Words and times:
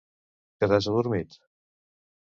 Que 0.63 0.69
t'has 0.71 0.89
adormit? 0.93 1.39